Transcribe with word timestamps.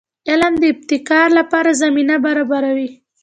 علم 0.29 0.53
د 0.59 0.63
ابتکار 0.73 1.27
لپاره 1.39 1.77
زمینه 1.81 2.15
برابروي. 2.25 2.89